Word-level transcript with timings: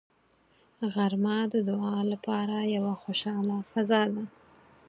غرمه 0.93 1.37
د 1.53 1.55
دعا 1.69 1.97
لپاره 2.11 2.57
یوه 2.75 2.93
خوشاله 3.01 3.57
فضا 3.71 4.01
ده 4.13 4.23